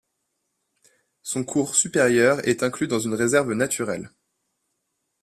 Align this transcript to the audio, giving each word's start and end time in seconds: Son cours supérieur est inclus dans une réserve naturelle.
Son 1.21 1.43
cours 1.43 1.75
supérieur 1.75 2.39
est 2.47 2.63
inclus 2.63 2.87
dans 2.87 2.97
une 2.97 3.13
réserve 3.13 3.53
naturelle. 3.53 4.09